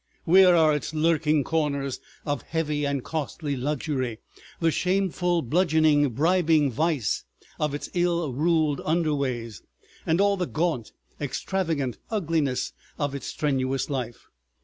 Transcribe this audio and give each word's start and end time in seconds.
Where 0.23 0.55
are 0.55 0.73
its 0.73 0.95
lurking 0.95 1.43
corners 1.43 1.99
of 2.25 2.41
heavy 2.41 2.87
and 2.87 3.03
costly 3.03 3.55
luxury, 3.55 4.17
the 4.59 4.71
shameful 4.71 5.43
bludgeoning 5.43 6.09
bribing 6.09 6.71
vice 6.71 7.23
of 7.59 7.75
its 7.75 7.87
ill 7.93 8.33
ruled 8.33 8.81
underways, 8.83 9.61
and 10.03 10.19
all 10.19 10.37
the 10.37 10.47
gaunt 10.47 10.91
extravagant 11.19 11.99
ugliness 12.09 12.73
of 12.97 13.13
its 13.13 13.27
strenuous 13.27 13.91
life? 13.91 14.27